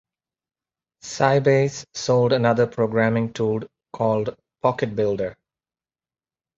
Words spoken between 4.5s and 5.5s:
PocketBuilder.